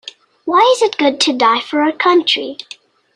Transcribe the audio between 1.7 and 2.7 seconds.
our country?